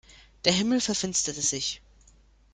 Der 0.45 0.51
Himmel 0.53 0.81
verfinsterte 0.81 1.43
sich. 1.43 1.79